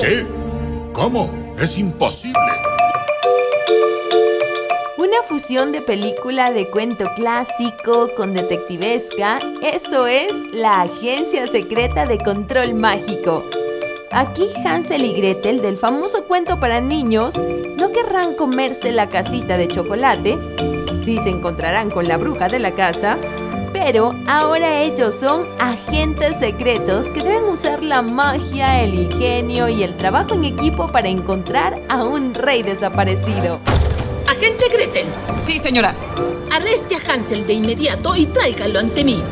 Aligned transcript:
¿Qué? 0.00 0.26
¿Cómo? 0.92 1.30
Es 1.58 1.78
imposible. 1.78 2.38
Una 4.98 5.22
fusión 5.28 5.72
de 5.72 5.80
película 5.80 6.50
de 6.50 6.68
cuento 6.68 7.04
clásico 7.14 8.10
con 8.16 8.34
detectivesca, 8.34 9.38
eso 9.62 10.06
es 10.06 10.32
la 10.52 10.82
Agencia 10.82 11.46
Secreta 11.46 12.06
de 12.06 12.18
Control 12.18 12.74
Mágico. 12.74 13.44
Aquí 14.10 14.48
Hansel 14.64 15.04
y 15.04 15.12
Gretel 15.14 15.60
del 15.60 15.76
famoso 15.76 16.24
cuento 16.24 16.60
para 16.60 16.80
niños 16.80 17.38
no 17.38 17.90
querrán 17.90 18.34
comerse 18.34 18.92
la 18.92 19.08
casita 19.08 19.56
de 19.56 19.68
chocolate, 19.68 20.38
sí 21.02 21.18
se 21.18 21.30
encontrarán 21.30 21.90
con 21.90 22.08
la 22.08 22.16
bruja 22.16 22.48
de 22.48 22.58
la 22.58 22.72
casa, 22.72 23.18
pero 23.86 24.16
ahora 24.26 24.82
ellos 24.82 25.14
son 25.14 25.46
agentes 25.60 26.40
secretos 26.40 27.06
que 27.06 27.22
deben 27.22 27.44
usar 27.44 27.84
la 27.84 28.02
magia, 28.02 28.82
el 28.82 28.94
ingenio 28.94 29.68
y 29.68 29.84
el 29.84 29.96
trabajo 29.96 30.34
en 30.34 30.44
equipo 30.44 30.90
para 30.90 31.08
encontrar 31.08 31.80
a 31.88 32.02
un 32.02 32.34
rey 32.34 32.64
desaparecido. 32.64 33.60
Agente 34.26 34.64
Gretel. 34.72 35.06
Sí, 35.44 35.60
señora. 35.60 35.94
Arreste 36.50 36.96
a 36.96 37.12
Hansel 37.12 37.46
de 37.46 37.52
inmediato 37.52 38.16
y 38.16 38.26
tráigalo 38.26 38.80
ante 38.80 39.04
mí. 39.04 39.22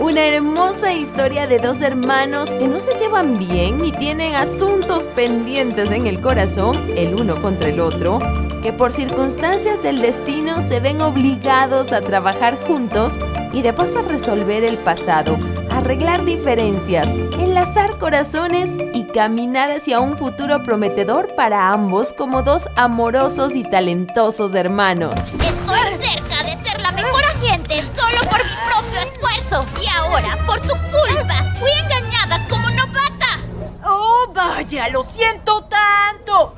Una 0.00 0.26
hermosa 0.26 0.92
historia 0.92 1.46
de 1.46 1.60
dos 1.60 1.80
hermanos 1.82 2.50
que 2.50 2.66
no 2.66 2.80
se 2.80 2.98
llevan 2.98 3.38
bien 3.38 3.80
ni 3.80 3.92
tienen 3.92 4.34
asuntos 4.34 5.06
pendientes 5.14 5.92
en 5.92 6.08
el 6.08 6.20
corazón, 6.20 6.76
el 6.96 7.14
uno 7.14 7.40
contra 7.40 7.68
el 7.68 7.78
otro, 7.78 8.18
que 8.66 8.72
por 8.72 8.92
circunstancias 8.92 9.80
del 9.80 10.02
destino 10.02 10.60
se 10.60 10.80
ven 10.80 11.00
obligados 11.00 11.92
a 11.92 12.00
trabajar 12.00 12.58
juntos 12.66 13.16
y 13.52 13.62
de 13.62 13.72
paso 13.72 14.00
a 14.00 14.02
resolver 14.02 14.64
el 14.64 14.76
pasado, 14.76 15.38
arreglar 15.70 16.24
diferencias, 16.24 17.06
enlazar 17.38 17.96
corazones 18.00 18.70
y 18.92 19.04
caminar 19.04 19.70
hacia 19.70 20.00
un 20.00 20.18
futuro 20.18 20.64
prometedor 20.64 21.32
para 21.36 21.70
ambos 21.70 22.12
como 22.12 22.42
dos 22.42 22.68
amorosos 22.74 23.54
y 23.54 23.62
talentosos 23.62 24.52
hermanos. 24.56 25.14
Estoy 25.14 26.04
cerca 26.04 26.42
de 26.42 26.68
ser 26.68 26.80
la 26.80 26.90
mejor 26.90 27.24
agente 27.24 27.84
solo 27.96 28.20
por 28.28 28.44
mi 28.44 28.52
propio 28.68 28.98
esfuerzo 28.98 29.64
y 29.80 29.86
ahora 29.86 30.36
por 30.44 30.58
tu 30.62 30.74
culpa 30.74 31.54
fui 31.60 31.70
engañada 31.84 32.44
como 32.48 32.68
novata. 32.70 33.38
¡Oh, 33.84 34.26
vaya! 34.34 34.88
¡Lo 34.88 35.04
siento 35.04 35.68
tanto! 35.68 36.56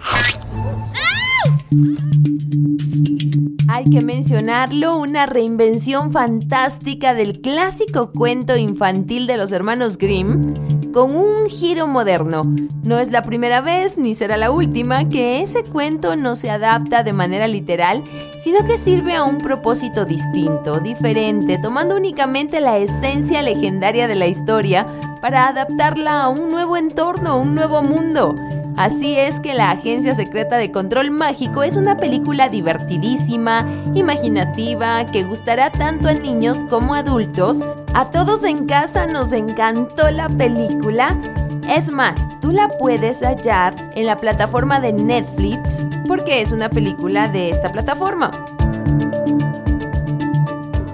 Hay 3.69 3.85
que 3.85 4.01
mencionarlo, 4.01 4.97
una 4.97 5.27
reinvención 5.27 6.13
fantástica 6.13 7.15
del 7.15 7.41
clásico 7.41 8.13
cuento 8.13 8.57
infantil 8.57 9.27
de 9.27 9.37
los 9.37 9.53
hermanos 9.53 9.99
Grimm 9.99 10.55
con 10.93 11.15
un 11.15 11.49
giro 11.49 11.87
moderno. 11.87 12.43
No 12.83 12.99
es 12.99 13.11
la 13.11 13.23
primera 13.23 13.61
vez 13.61 13.99
ni 13.99 14.15
será 14.15 14.37
la 14.37 14.51
última 14.51 15.09
que 15.09 15.43
ese 15.43 15.63
cuento 15.63 16.17
no 16.17 16.35
se 16.35 16.51
adapta 16.51 17.03
de 17.03 17.13
manera 17.13 17.47
literal, 17.47 18.03
sino 18.39 18.65
que 18.65 18.79
sirve 18.79 19.15
a 19.15 19.25
un 19.25 19.39
propósito 19.39 20.07
distinto, 20.07 20.81
diferente, 20.81 21.59
tomando 21.59 21.97
únicamente 21.97 22.61
la 22.61 22.79
esencia 22.79 23.43
legendaria 23.43 24.09
de 24.09 24.15
la 24.15 24.27
historia 24.27 24.87
para 25.21 25.49
adaptarla 25.49 26.23
a 26.23 26.29
un 26.31 26.49
nuevo 26.49 26.77
entorno, 26.77 27.39
un 27.39 27.55
nuevo 27.55 27.83
mundo. 27.83 28.35
Así 28.79 29.19
es 29.19 29.41
que 29.41 29.55
la 29.55 29.73
Agencia 29.73 30.15
Secreta 30.15 30.57
de 30.57 30.71
Control 30.71 31.11
Mágico 31.11 31.65
es 31.65 31.75
una 31.75 31.97
película 31.97 32.49
divertidísima, 32.49 33.67
imaginativa, 33.95 35.05
que 35.05 35.25
gustará 35.25 35.71
tanto 35.71 36.07
a 36.07 36.13
niños 36.15 36.63
como 36.63 36.95
a 36.95 36.99
adultos. 36.99 37.67
A 37.93 38.09
todos 38.11 38.45
en 38.45 38.67
casa 38.67 39.09
nos 39.09 39.33
encantó 39.33 40.09
la 40.13 40.29
película. 40.29 41.21
Es 41.69 41.91
más, 41.91 42.29
tú 42.41 42.53
la 42.53 42.69
puedes 42.69 43.25
hallar 43.25 43.75
en 43.97 44.07
la 44.07 44.17
plataforma 44.17 44.79
de 44.79 44.93
Netflix 44.93 45.85
porque 46.07 46.41
es 46.41 46.53
una 46.53 46.71
película 46.71 47.27
de 47.27 47.51
esta 47.51 47.73
plataforma. 47.73 48.31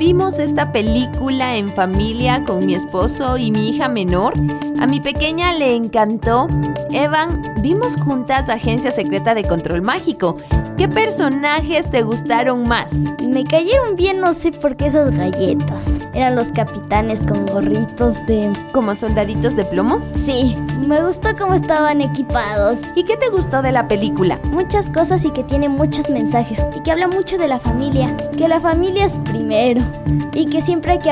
Vimos 0.07 0.39
esta 0.39 0.71
película 0.71 1.57
en 1.57 1.73
familia 1.73 2.45
con 2.45 2.67
mi 2.67 2.75
esposo 2.75 3.39
y 3.39 3.51
mi 3.51 3.71
hija 3.71 3.89
menor. 3.89 4.35
A 4.79 4.87
mi 4.87 5.01
pequeña 5.01 5.55
le 5.55 5.75
encantó. 5.75 6.47
Evan, 6.91 7.41
vimos 7.63 7.97
juntas 7.97 8.51
Agencia 8.51 8.91
Secreta 8.91 9.35
de 9.35 9.45
Control 9.45 9.81
Mágico. 9.81 10.37
¿Qué 10.77 10.89
personajes 10.89 11.91
te 11.91 12.03
gustaron 12.03 12.69
más? 12.69 12.93
Me 13.23 13.45
cayeron 13.45 13.97
bien, 13.97 14.21
no 14.21 14.35
sé 14.35 14.53
por 14.53 14.77
qué 14.77 14.89
esas 14.89 15.17
galletas. 15.17 15.94
Eran 16.15 16.37
los 16.37 16.49
capitanes 16.49 17.23
con 17.25 17.45
gorritos 17.47 18.25
de... 18.27 18.53
¿Como 18.73 18.95
soldaditos 18.95 19.57
de 19.57 19.65
plomo? 19.65 20.01
Sí, 20.15 20.57
me 20.87 21.05
gustó 21.05 21.31
cómo 21.37 21.55
estaban 21.55 22.01
equipados. 22.01 22.81
¿Y 22.95 23.03
qué 23.03 23.17
te 23.17 23.29
gustó 23.29 23.63
de 23.63 23.73
la 23.73 23.89
película? 23.89 24.39
Muchas 24.51 24.89
cosas 24.89 25.25
y 25.25 25.31
que 25.31 25.43
tiene 25.43 25.69
muchos 25.69 26.11
mensajes. 26.11 26.61
Y 26.77 26.81
que 26.81 26.93
habla 26.93 27.09
mucho 27.09 27.37
de 27.37 27.49
la 27.49 27.59
familia. 27.59 28.17
Que 28.37 28.47
la 28.47 28.61
familia 28.61 29.05
es 29.05 29.15
primero. 29.25 29.81
Y 30.33 30.47
que 30.47 30.63
siempre 30.63 30.93
hay 30.93 30.99
que 31.01 31.11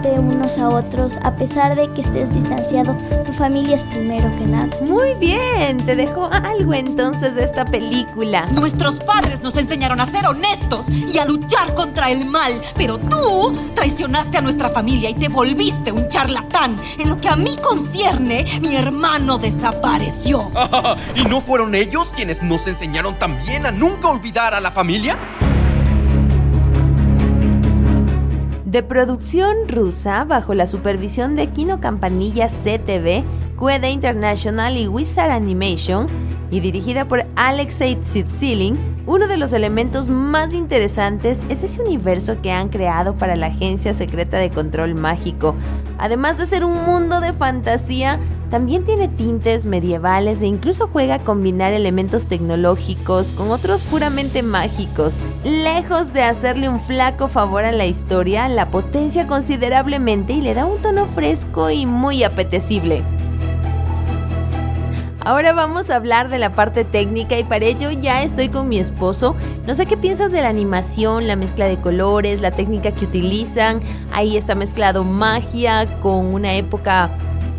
apoyarte 0.00 0.20
unos 0.20 0.58
a 0.58 0.68
otros 0.68 1.18
a 1.22 1.34
pesar 1.36 1.76
de 1.76 1.90
que 1.92 2.00
estés 2.00 2.32
distanciado. 2.32 2.96
Tu 3.26 3.32
familia 3.32 3.76
es 3.76 3.82
primero 3.84 4.30
que 4.38 4.46
nada. 4.46 4.68
Muy 4.82 5.14
bien, 5.14 5.78
te 5.78 5.96
dejó 5.96 6.30
algo 6.32 6.74
entonces 6.74 7.34
de 7.34 7.44
esta 7.44 7.64
película. 7.64 8.46
Nuestros 8.52 8.96
padres 8.96 9.42
nos 9.42 9.56
enseñaron 9.56 10.00
a 10.00 10.06
ser 10.06 10.26
honestos 10.26 10.88
y 10.88 11.18
a 11.18 11.24
luchar 11.24 11.74
contra 11.74 12.10
el 12.10 12.24
mal, 12.24 12.60
pero 12.76 12.98
tú 12.98 13.54
traicionaste 13.74 14.38
a 14.38 14.42
nuestra 14.42 14.70
familia 14.70 15.10
y 15.10 15.14
te 15.14 15.28
volviste 15.28 15.92
un 15.92 16.08
charlatán. 16.08 16.76
En 16.98 17.08
lo 17.08 17.20
que 17.20 17.28
a 17.28 17.36
mí 17.36 17.56
concierne, 17.62 18.46
mi 18.60 18.76
hermano 18.76 19.38
desapareció. 19.38 20.50
¿Y 21.14 21.24
no 21.24 21.40
fueron 21.40 21.74
ellos 21.74 22.12
quienes 22.14 22.42
nos 22.42 22.66
enseñaron 22.66 23.18
también 23.18 23.66
a 23.66 23.70
nunca 23.70 24.08
olvidar 24.08 24.54
a 24.54 24.60
la 24.60 24.70
familia? 24.70 25.18
De 28.70 28.84
producción 28.84 29.68
rusa 29.68 30.22
bajo 30.24 30.54
la 30.54 30.68
supervisión 30.68 31.34
de 31.34 31.48
Kino 31.48 31.80
Campanilla 31.80 32.46
CTV, 32.46 33.24
Queda 33.58 33.88
International 33.88 34.76
y 34.76 34.86
Wizard 34.86 35.32
Animation, 35.32 36.06
y 36.52 36.60
dirigida 36.60 37.06
por 37.06 37.26
Alexei 37.34 37.96
Tsitsilin, 37.96 38.76
uno 39.06 39.26
de 39.26 39.38
los 39.38 39.52
elementos 39.52 40.08
más 40.08 40.52
interesantes 40.52 41.44
es 41.48 41.64
ese 41.64 41.82
universo 41.82 42.40
que 42.42 42.52
han 42.52 42.68
creado 42.68 43.16
para 43.16 43.34
la 43.34 43.46
Agencia 43.46 43.92
Secreta 43.92 44.36
de 44.36 44.50
Control 44.50 44.94
Mágico. 44.94 45.56
Además 45.98 46.38
de 46.38 46.46
ser 46.46 46.64
un 46.64 46.84
mundo 46.84 47.20
de 47.20 47.32
fantasía, 47.32 48.20
también 48.50 48.84
tiene 48.84 49.08
tintes 49.08 49.64
medievales 49.64 50.42
e 50.42 50.46
incluso 50.46 50.88
juega 50.88 51.16
a 51.16 51.18
combinar 51.20 51.72
elementos 51.72 52.26
tecnológicos 52.26 53.32
con 53.32 53.50
otros 53.50 53.82
puramente 53.82 54.42
mágicos. 54.42 55.20
Lejos 55.44 56.12
de 56.12 56.22
hacerle 56.22 56.68
un 56.68 56.80
flaco 56.80 57.28
favor 57.28 57.64
a 57.64 57.72
la 57.72 57.86
historia, 57.86 58.48
la 58.48 58.70
potencia 58.70 59.26
considerablemente 59.26 60.32
y 60.32 60.40
le 60.40 60.54
da 60.54 60.66
un 60.66 60.82
tono 60.82 61.06
fresco 61.06 61.70
y 61.70 61.86
muy 61.86 62.24
apetecible. 62.24 63.04
Ahora 65.22 65.52
vamos 65.52 65.90
a 65.90 65.96
hablar 65.96 66.30
de 66.30 66.38
la 66.38 66.54
parte 66.54 66.82
técnica 66.82 67.38
y 67.38 67.44
para 67.44 67.66
ello 67.66 67.90
ya 67.90 68.22
estoy 68.22 68.48
con 68.48 68.68
mi 68.68 68.78
esposo. 68.78 69.36
No 69.66 69.74
sé 69.74 69.84
qué 69.84 69.98
piensas 69.98 70.32
de 70.32 70.40
la 70.40 70.48
animación, 70.48 71.26
la 71.26 71.36
mezcla 71.36 71.68
de 71.68 71.78
colores, 71.78 72.40
la 72.40 72.50
técnica 72.50 72.92
que 72.92 73.04
utilizan. 73.04 73.80
Ahí 74.12 74.38
está 74.38 74.54
mezclado 74.54 75.04
magia 75.04 75.86
con 76.00 76.24
una 76.24 76.54
época, 76.54 77.10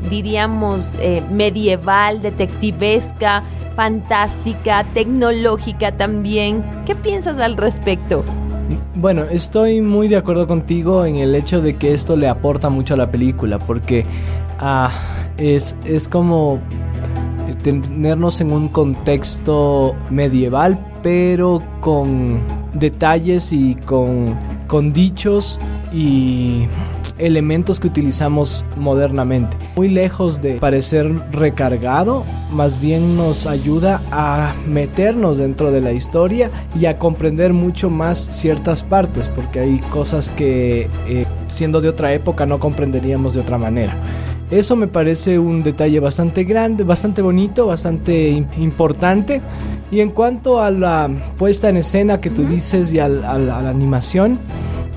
diríamos, 0.09 0.95
eh, 0.99 1.23
medieval, 1.31 2.21
detectivesca, 2.21 3.43
fantástica, 3.75 4.85
tecnológica 4.93 5.91
también. 5.91 6.63
¿Qué 6.85 6.95
piensas 6.95 7.39
al 7.39 7.57
respecto? 7.57 8.23
Bueno, 8.95 9.23
estoy 9.23 9.81
muy 9.81 10.07
de 10.07 10.17
acuerdo 10.17 10.47
contigo 10.47 11.05
en 11.05 11.17
el 11.17 11.33
hecho 11.35 11.61
de 11.61 11.75
que 11.75 11.93
esto 11.93 12.15
le 12.15 12.27
aporta 12.27 12.69
mucho 12.69 12.93
a 12.93 12.97
la 12.97 13.09
película 13.09 13.57
porque 13.57 14.05
ah, 14.59 14.91
es, 15.37 15.75
es 15.85 16.07
como 16.07 16.59
tenernos 17.63 18.41
en 18.41 18.51
un 18.51 18.67
contexto 18.67 19.95
medieval, 20.09 20.77
pero 21.01 21.61
con 21.79 22.39
detalles 22.73 23.51
y 23.51 23.75
con, 23.75 24.37
con 24.67 24.91
dichos 24.91 25.59
y 25.93 26.67
elementos 27.17 27.79
que 27.79 27.87
utilizamos 27.87 28.65
modernamente. 28.77 29.57
Muy 29.75 29.89
lejos 29.89 30.41
de 30.41 30.55
parecer 30.55 31.11
recargado, 31.31 32.23
más 32.51 32.81
bien 32.81 33.15
nos 33.15 33.45
ayuda 33.45 34.01
a 34.11 34.53
meternos 34.67 35.37
dentro 35.37 35.71
de 35.71 35.81
la 35.81 35.91
historia 35.91 36.51
y 36.79 36.85
a 36.85 36.97
comprender 36.97 37.53
mucho 37.53 37.89
más 37.89 38.27
ciertas 38.31 38.83
partes, 38.83 39.29
porque 39.29 39.59
hay 39.59 39.79
cosas 39.91 40.29
que 40.29 40.89
eh, 41.07 41.25
siendo 41.47 41.81
de 41.81 41.89
otra 41.89 42.13
época 42.13 42.45
no 42.45 42.59
comprenderíamos 42.59 43.33
de 43.33 43.41
otra 43.41 43.57
manera. 43.57 43.95
Eso 44.51 44.75
me 44.75 44.87
parece 44.87 45.39
un 45.39 45.63
detalle 45.63 46.01
bastante 46.01 46.43
grande, 46.43 46.83
bastante 46.83 47.21
bonito, 47.21 47.67
bastante 47.67 48.45
importante. 48.57 49.41
Y 49.91 50.01
en 50.01 50.09
cuanto 50.09 50.61
a 50.61 50.71
la 50.71 51.09
puesta 51.37 51.69
en 51.69 51.77
escena 51.77 52.19
que 52.19 52.29
tú 52.29 52.43
dices 52.43 52.91
y 52.93 52.99
a 52.99 53.07
la 53.07 53.69
animación, 53.69 54.39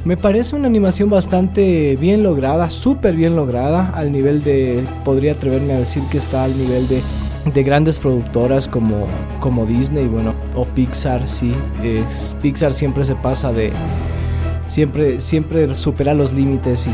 Me 0.05 0.19
parece 0.19 0.55
una 0.55 0.67
animación 0.67 1.09
bastante 1.09 1.97
bien 1.97 2.23
lograda, 2.23 2.69
súper 2.69 3.17
bien 3.17 3.37
lograda, 3.37 3.91
al 3.95 4.13
nivel 4.13 4.43
de, 4.43 4.85
podría 5.03 5.33
atreverme 5.33 5.73
a 5.73 5.79
decir 5.79 6.03
que 6.11 6.19
está 6.19 6.45
al 6.45 6.59
nivel 6.59 6.87
de, 6.89 7.01
de 7.55 7.63
grandes 7.63 7.99
productoras 7.99 8.69
como, 8.69 9.07
como 9.41 9.65
Disney, 9.65 10.07
bueno, 10.07 10.35
o 10.55 10.67
Pixar, 10.67 11.27
sí. 11.27 11.53
Pixar 12.43 12.75
siempre 12.75 13.05
se 13.05 13.15
pasa 13.15 13.51
de, 13.51 13.73
siempre, 14.69 15.23
siempre 15.23 15.75
supera 15.75 16.13
los 16.13 16.35
límites 16.35 16.87
y, 16.87 16.93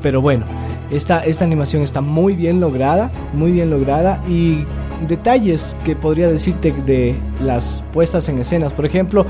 pero 0.00 0.22
bueno. 0.22 0.46
Esta, 0.90 1.20
esta 1.20 1.44
animación 1.44 1.80
está 1.80 2.02
muy 2.02 2.34
bien 2.34 2.60
lograda, 2.60 3.10
muy 3.32 3.50
bien 3.50 3.70
lograda 3.70 4.22
y 4.28 4.66
detalles 5.06 5.76
que 5.84 5.96
podría 5.96 6.28
decirte 6.28 6.72
de 6.86 7.14
las 7.40 7.84
puestas 7.92 8.28
en 8.28 8.38
escenas. 8.38 8.72
Por 8.74 8.86
ejemplo, 8.86 9.26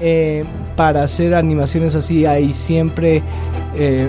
eh, 0.00 0.44
para 0.76 1.02
hacer 1.02 1.34
animaciones 1.34 1.94
así 1.94 2.26
hay 2.26 2.54
siempre 2.54 3.22
eh, 3.76 4.08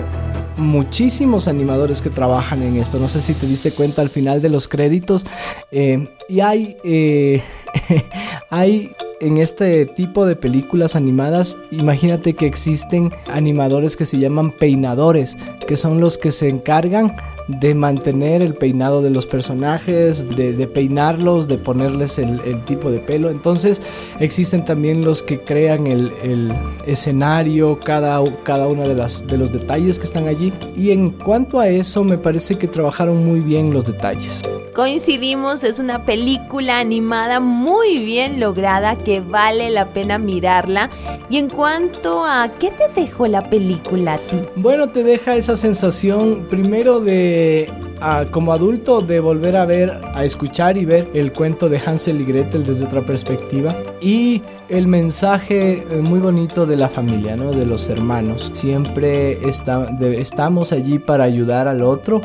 muchísimos 0.56 1.48
animadores 1.48 2.02
que 2.02 2.10
trabajan 2.10 2.62
en 2.62 2.76
esto. 2.76 2.98
No 2.98 3.08
sé 3.08 3.20
si 3.20 3.34
te 3.34 3.46
diste 3.46 3.72
cuenta 3.72 4.02
al 4.02 4.10
final 4.10 4.42
de 4.42 4.48
los 4.48 4.68
créditos. 4.68 5.24
Eh, 5.70 6.08
y 6.28 6.40
hay, 6.40 6.76
hay 8.50 8.92
en 9.22 9.38
este 9.38 9.86
tipo 9.86 10.26
de 10.26 10.34
películas 10.34 10.96
animadas, 10.96 11.56
imagínate 11.70 12.34
que 12.34 12.46
existen 12.46 13.12
animadores 13.30 13.96
que 13.96 14.04
se 14.04 14.18
llaman 14.18 14.50
peinadores, 14.50 15.36
que 15.68 15.76
son 15.76 16.00
los 16.00 16.18
que 16.18 16.32
se 16.32 16.48
encargan 16.48 17.16
de 17.48 17.74
mantener 17.74 18.42
el 18.42 18.54
peinado 18.54 19.02
de 19.02 19.10
los 19.10 19.26
personajes, 19.26 20.28
de, 20.28 20.66
peinarlos, 20.66 21.48
de 21.48 21.58
ponerles 21.58 22.18
el, 22.18 22.64
tipo 22.64 22.90
de 22.90 23.00
pelo. 23.00 23.30
Entonces 23.30 23.82
existen 24.20 24.64
también 24.64 25.04
los 25.04 25.22
que 25.22 25.40
crean 25.40 25.86
el, 25.86 26.52
escenario, 26.86 27.78
cada, 27.80 28.22
cada 28.44 28.66
uno 28.68 28.86
de, 28.86 28.94
de 28.94 29.38
los 29.38 29.52
detalles 29.52 29.98
que 29.98 30.04
están 30.04 30.28
allí. 30.28 30.52
Y 30.76 30.90
en 30.90 31.10
cuanto 31.10 31.58
a 31.58 31.68
eso, 31.68 32.04
me 32.04 32.18
parece 32.18 32.56
que 32.56 32.68
trabajaron 32.68 33.24
muy 33.24 33.40
bien 33.40 33.72
los 33.72 33.86
detalles. 33.86 34.42
Coincidimos, 34.74 35.64
es 35.64 35.78
una 35.78 36.06
película 36.06 36.78
animada 36.78 37.40
muy 37.40 37.98
bien 37.98 38.40
lograda 38.40 38.96
que 38.96 39.20
vale 39.20 39.68
la 39.68 39.92
pena 39.92 40.16
mirarla. 40.16 40.88
Y 41.28 41.36
en 41.36 41.50
cuanto 41.50 42.24
a 42.24 42.50
qué 42.58 42.70
te 42.70 42.88
dejó 42.98 43.26
la 43.26 43.50
película 43.50 44.14
a 44.14 44.18
ti? 44.18 44.38
Bueno, 44.56 44.88
te 44.88 45.04
deja 45.04 45.36
esa 45.36 45.56
sensación 45.56 46.46
primero 46.48 47.00
de 47.00 47.70
como 48.30 48.52
adulto 48.52 49.00
de 49.00 49.20
volver 49.20 49.56
a 49.56 49.64
ver, 49.64 50.00
a 50.14 50.24
escuchar 50.24 50.76
y 50.76 50.84
ver 50.84 51.08
el 51.14 51.32
cuento 51.32 51.68
de 51.68 51.78
Hansel 51.78 52.20
y 52.20 52.24
Gretel 52.24 52.66
desde 52.66 52.86
otra 52.86 53.02
perspectiva 53.02 53.76
y 54.00 54.42
el 54.68 54.88
mensaje 54.88 55.86
eh, 55.88 56.00
muy 56.00 56.18
bonito 56.18 56.66
de 56.66 56.76
la 56.76 56.88
familia, 56.88 57.36
¿no? 57.36 57.52
de 57.52 57.64
los 57.64 57.88
hermanos. 57.88 58.50
Siempre 58.54 59.38
estamos 59.48 60.72
allí 60.72 60.98
para 60.98 61.22
ayudar 61.24 61.68
al 61.68 61.82
otro, 61.82 62.20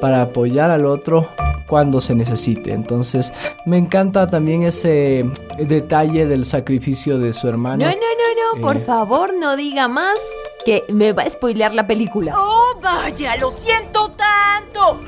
para 0.00 0.20
apoyar 0.20 0.70
al 0.70 0.86
otro 0.86 1.28
cuando 1.66 2.00
se 2.00 2.14
necesite. 2.14 2.72
Entonces 2.72 3.32
me 3.64 3.78
encanta 3.78 4.26
también 4.26 4.62
ese 4.62 5.28
detalle 5.58 6.26
del 6.26 6.44
sacrificio 6.44 7.18
de 7.18 7.32
su 7.32 7.48
hermano. 7.48 7.84
No, 7.84 7.90
no, 7.90 7.96
no, 7.96 8.56
no, 8.56 8.62
por 8.66 8.76
eh, 8.76 8.80
favor 8.80 9.34
no 9.34 9.56
diga 9.56 9.88
más 9.88 10.18
que 10.64 10.84
me 10.88 11.12
va 11.12 11.22
a 11.22 11.30
spoilear 11.30 11.74
la 11.74 11.86
película. 11.86 12.32
¡Oh, 12.36 12.74
vaya! 12.82 13.36
¡Lo 13.36 13.50
siento 13.50 14.10
tanto! 14.10 15.00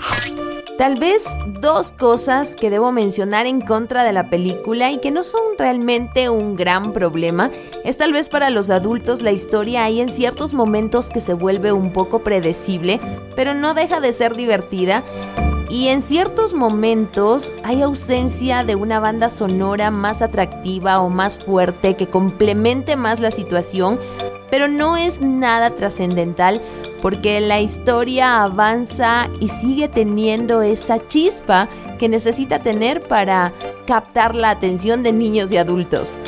Tal 0.78 0.94
vez 0.94 1.26
dos 1.60 1.93
cosas 1.93 2.55
que 2.55 2.70
debo 2.70 2.93
mencionar 2.93 3.46
en 3.46 3.60
contra 3.60 4.05
de 4.05 4.12
la 4.12 4.31
película 4.31 4.93
y 4.93 4.99
que 4.99 5.10
no 5.10 5.25
son 5.25 5.40
realmente 5.58 6.28
un 6.28 6.55
gran 6.55 6.93
problema 6.93 7.50
es 7.84 7.99
tal 7.99 8.12
vez 8.12 8.28
para 8.28 8.50
los 8.50 8.70
adultos 8.70 9.20
la 9.20 9.32
historia 9.32 9.82
hay 9.82 10.00
en 10.00 10.08
ciertos 10.08 10.55
momentos 10.55 11.10
que 11.10 11.20
se 11.20 11.34
vuelve 11.34 11.72
un 11.72 11.93
poco 11.93 12.20
predecible, 12.20 13.00
pero 13.34 13.55
no 13.55 13.75
deja 13.75 13.99
de 13.99 14.12
ser 14.12 14.37
divertida 14.37 15.02
y 15.70 15.88
en 15.88 16.00
ciertos 16.00 16.55
momentos 16.55 17.53
hay 17.62 17.82
ausencia 17.82 18.65
de 18.65 18.75
una 18.75 19.00
banda 19.00 19.29
sonora 19.29 19.91
más 19.91 20.23
atractiva 20.23 21.00
o 21.00 21.11
más 21.11 21.38
fuerte 21.38 21.94
que 21.94 22.09
complemente 22.09 22.97
más 22.97 23.20
la 23.20 23.31
situación, 23.31 23.99
pero 24.50 24.69
no 24.69 24.97
es 24.97 25.20
nada 25.20 25.70
trascendental 25.75 26.62
porque 27.03 27.41
la 27.41 27.61
historia 27.61 28.43
avanza 28.43 29.29
y 29.41 29.49
sigue 29.49 29.88
teniendo 29.88 30.62
esa 30.62 31.06
chispa 31.06 31.69
que 31.99 32.09
necesita 32.09 32.61
tener 32.61 33.06
para 33.06 33.53
captar 33.87 34.35
la 34.35 34.50
atención 34.50 35.03
de 35.03 35.12
niños 35.12 35.53
y 35.53 35.59
adultos. 35.59 36.20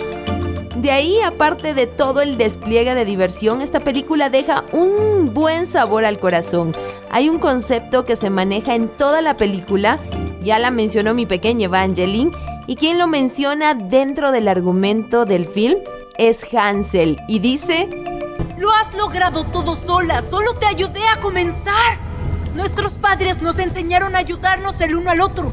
De 0.80 0.90
ahí, 0.90 1.20
aparte 1.20 1.74
de 1.74 1.86
todo 1.86 2.22
el 2.22 2.38
despliegue 2.38 2.94
de 2.94 3.04
diversión, 3.04 3.60
esta 3.60 3.80
película 3.80 4.30
deja 4.30 4.64
un 4.72 5.34
buen 5.34 5.66
sabor 5.66 6.06
al 6.06 6.18
corazón. 6.18 6.74
Hay 7.10 7.28
un 7.28 7.38
concepto 7.38 8.06
que 8.06 8.16
se 8.16 8.30
maneja 8.30 8.74
en 8.74 8.88
toda 8.88 9.20
la 9.20 9.36
película, 9.36 9.98
ya 10.42 10.58
la 10.58 10.70
mencionó 10.70 11.12
mi 11.12 11.26
pequeña 11.26 11.66
Evangeline, 11.66 12.30
y 12.66 12.76
quien 12.76 12.98
lo 12.98 13.08
menciona 13.08 13.74
dentro 13.74 14.32
del 14.32 14.48
argumento 14.48 15.26
del 15.26 15.44
film 15.44 15.80
es 16.16 16.46
Hansel, 16.54 17.18
y 17.28 17.40
dice... 17.40 17.86
Lo 18.56 18.72
has 18.72 18.96
logrado 18.96 19.44
todo 19.44 19.76
sola, 19.76 20.22
solo 20.22 20.54
te 20.54 20.64
ayudé 20.64 21.06
a 21.14 21.20
comenzar. 21.20 21.98
Nuestros 22.54 22.92
padres 22.92 23.42
nos 23.42 23.58
enseñaron 23.58 24.16
a 24.16 24.20
ayudarnos 24.20 24.80
el 24.80 24.94
uno 24.94 25.10
al 25.10 25.20
otro. 25.20 25.52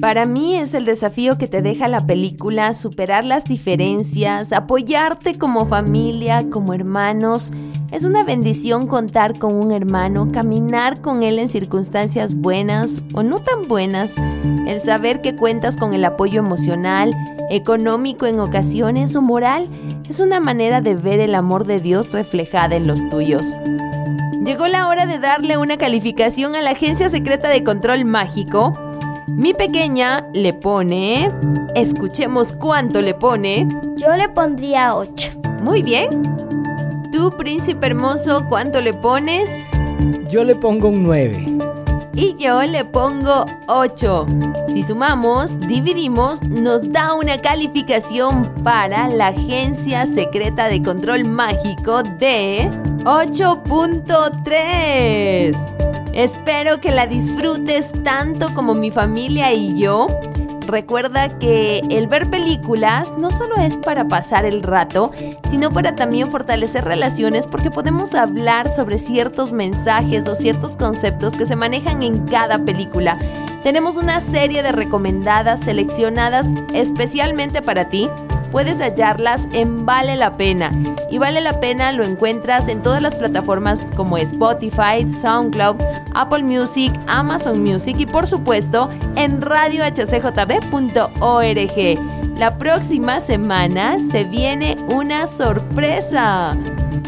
Para 0.00 0.24
mí 0.24 0.56
es 0.56 0.74
el 0.74 0.86
desafío 0.86 1.36
que 1.36 1.46
te 1.46 1.60
deja 1.60 1.86
la 1.86 2.06
película, 2.06 2.72
superar 2.72 3.24
las 3.24 3.44
diferencias, 3.44 4.52
apoyarte 4.52 5.36
como 5.36 5.66
familia, 5.66 6.48
como 6.50 6.72
hermanos. 6.72 7.52
Es 7.92 8.04
una 8.04 8.22
bendición 8.22 8.86
contar 8.86 9.38
con 9.38 9.54
un 9.54 9.72
hermano, 9.72 10.28
caminar 10.28 11.00
con 11.02 11.22
él 11.22 11.38
en 11.38 11.48
circunstancias 11.48 12.34
buenas 12.34 13.02
o 13.14 13.22
no 13.22 13.40
tan 13.40 13.68
buenas, 13.68 14.16
el 14.66 14.80
saber 14.80 15.20
que 15.20 15.36
cuentas 15.36 15.76
con 15.76 15.92
el 15.92 16.04
apoyo 16.04 16.40
emocional, 16.40 17.14
económico 17.50 18.26
en 18.26 18.40
ocasiones 18.40 19.14
o 19.16 19.22
moral, 19.22 19.68
es 20.08 20.20
una 20.20 20.40
manera 20.40 20.80
de 20.80 20.94
ver 20.94 21.20
el 21.20 21.34
amor 21.34 21.66
de 21.66 21.80
Dios 21.80 22.10
reflejada 22.12 22.76
en 22.76 22.86
los 22.86 23.08
tuyos. 23.10 23.54
Llegó 24.44 24.66
la 24.66 24.88
hora 24.88 25.04
de 25.04 25.18
darle 25.18 25.58
una 25.58 25.76
calificación 25.76 26.54
a 26.54 26.62
la 26.62 26.70
Agencia 26.70 27.10
Secreta 27.10 27.48
de 27.48 27.62
Control 27.62 28.04
Mágico 28.04 28.72
mi 29.30 29.54
pequeña 29.54 30.26
le 30.32 30.52
pone... 30.52 31.30
Escuchemos 31.74 32.52
cuánto 32.52 33.00
le 33.00 33.14
pone. 33.14 33.66
Yo 33.96 34.14
le 34.16 34.28
pondría 34.28 34.94
8. 34.96 35.30
Muy 35.62 35.82
bien. 35.82 36.22
¿Tú, 37.12 37.30
príncipe 37.30 37.86
hermoso, 37.86 38.44
cuánto 38.48 38.80
le 38.80 38.92
pones? 38.92 39.48
Yo 40.28 40.42
le 40.44 40.56
pongo 40.56 40.88
un 40.88 41.04
9. 41.04 41.46
Y 42.14 42.34
yo 42.36 42.62
le 42.62 42.84
pongo 42.84 43.46
8. 43.68 44.26
Si 44.68 44.82
sumamos, 44.82 45.60
dividimos, 45.60 46.42
nos 46.42 46.92
da 46.92 47.14
una 47.14 47.40
calificación 47.40 48.52
para 48.64 49.08
la 49.08 49.28
Agencia 49.28 50.06
Secreta 50.06 50.66
de 50.68 50.82
Control 50.82 51.24
Mágico 51.24 52.02
de 52.02 52.68
8.3. 53.04 55.89
Espero 56.12 56.80
que 56.80 56.90
la 56.90 57.06
disfrutes 57.06 57.92
tanto 58.02 58.52
como 58.54 58.74
mi 58.74 58.90
familia 58.90 59.52
y 59.52 59.78
yo. 59.78 60.08
Recuerda 60.66 61.38
que 61.38 61.82
el 61.88 62.06
ver 62.06 62.28
películas 62.28 63.14
no 63.16 63.30
solo 63.30 63.56
es 63.56 63.76
para 63.76 64.06
pasar 64.06 64.44
el 64.44 64.62
rato, 64.62 65.10
sino 65.48 65.70
para 65.70 65.96
también 65.96 66.30
fortalecer 66.30 66.84
relaciones 66.84 67.46
porque 67.46 67.70
podemos 67.70 68.14
hablar 68.14 68.68
sobre 68.68 68.98
ciertos 68.98 69.52
mensajes 69.52 70.28
o 70.28 70.36
ciertos 70.36 70.76
conceptos 70.76 71.34
que 71.34 71.46
se 71.46 71.56
manejan 71.56 72.02
en 72.02 72.26
cada 72.26 72.64
película. 72.64 73.18
Tenemos 73.62 73.96
una 73.96 74.20
serie 74.20 74.62
de 74.62 74.72
recomendadas 74.72 75.60
seleccionadas 75.60 76.54
especialmente 76.72 77.62
para 77.62 77.88
ti 77.88 78.08
puedes 78.50 78.80
hallarlas 78.80 79.48
en 79.52 79.86
Vale 79.86 80.16
la 80.16 80.36
Pena. 80.36 80.70
Y 81.10 81.18
Vale 81.18 81.40
la 81.40 81.60
Pena 81.60 81.92
lo 81.92 82.04
encuentras 82.04 82.68
en 82.68 82.82
todas 82.82 83.02
las 83.02 83.14
plataformas 83.14 83.90
como 83.96 84.18
Spotify, 84.18 85.08
SoundCloud, 85.08 85.76
Apple 86.14 86.42
Music, 86.42 86.92
Amazon 87.06 87.62
Music 87.62 87.96
y 87.98 88.06
por 88.06 88.26
supuesto 88.26 88.90
en 89.16 89.40
radiohcjb.org. 89.40 92.38
La 92.38 92.56
próxima 92.56 93.20
semana 93.20 93.98
se 94.00 94.24
viene 94.24 94.76
una 94.88 95.26
sorpresa. 95.26 96.56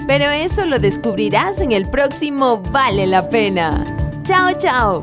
Pero 0.07 0.31
eso 0.31 0.67
lo 0.67 0.79
descubrirás 0.79 1.61
en 1.61 1.73
el 1.73 1.89
próximo 1.89 2.63
Vale 2.71 3.07
la 3.07 3.29
Pena. 3.29 3.85
Chao, 4.25 4.53
chao. 4.59 5.03